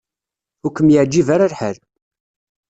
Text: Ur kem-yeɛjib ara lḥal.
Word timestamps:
Ur 0.65 0.71
kem-yeɛjib 0.75 1.27
ara 1.35 1.51
lḥal. 1.51 1.77